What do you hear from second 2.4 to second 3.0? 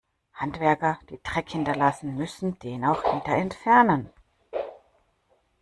den